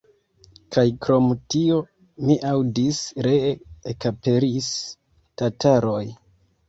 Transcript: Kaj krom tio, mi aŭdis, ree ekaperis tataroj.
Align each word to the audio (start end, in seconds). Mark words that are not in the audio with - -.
Kaj 0.75 0.83
krom 1.05 1.27
tio, 1.55 1.77
mi 2.29 2.37
aŭdis, 2.53 3.01
ree 3.29 3.53
ekaperis 3.95 4.71
tataroj. 5.43 6.05